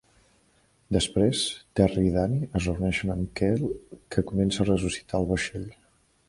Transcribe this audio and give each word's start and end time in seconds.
Després, 0.95 1.41
Terri 1.79 2.05
i 2.11 2.13
Danny 2.15 2.39
es 2.47 2.63
reuneixen 2.69 3.13
amb 3.17 3.29
Cale, 3.41 3.71
que 4.17 4.25
comença 4.33 4.65
a 4.65 4.67
ressuscitar 4.71 5.21
al 5.21 5.29
vaixell. 5.35 5.71